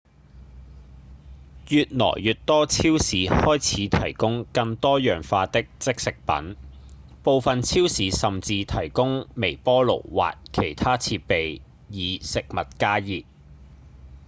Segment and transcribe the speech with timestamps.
[1.69, 6.55] 越來越多超市開始提供更多樣化的即食品
[7.21, 11.61] 部分超市甚至提供微波爐或其他設備
[11.91, 13.25] 以食物加熱